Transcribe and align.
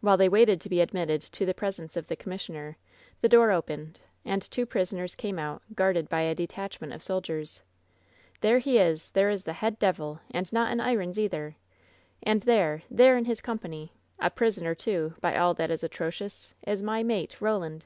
While 0.00 0.16
they 0.16 0.28
waited 0.28 0.60
to 0.60 0.68
be 0.68 0.80
admitted 0.80 1.20
to 1.20 1.44
the 1.44 1.52
presence 1.52 1.96
of 1.96 2.06
the 2.06 2.14
commissioner, 2.14 2.76
the 3.22 3.28
door 3.28 3.50
opened, 3.50 3.98
and 4.24 4.40
two 4.40 4.64
prisoners 4.64 5.16
came 5.16 5.36
out, 5.36 5.62
guarded 5.74 6.08
by 6.08 6.20
a 6.20 6.34
detachment 6.36 6.92
of 6.92 7.02
soldiers. 7.02 7.60
"There 8.40 8.60
he 8.60 8.78
is! 8.78 9.10
There 9.10 9.30
is 9.30 9.42
the 9.42 9.54
head 9.54 9.80
devil— 9.80 10.20
^and 10.32 10.52
not 10.52 10.70
in 10.70 10.78
irons, 10.78 11.18
either 11.18 11.56
I 11.56 11.60
And 12.22 12.42
there— 12.44 12.84
there, 12.88 13.16
in 13.16 13.24
his 13.24 13.40
company— 13.40 13.92
^a 14.22 14.32
prisoner, 14.32 14.76
too, 14.76 15.14
by 15.20 15.36
all 15.36 15.54
that 15.54 15.72
is 15.72 15.82
atrocious 15.82 16.54
I— 16.64 16.70
is 16.70 16.80
my 16.80 17.02
mate, 17.02 17.40
Ro 17.40 17.58
land!" 17.58 17.84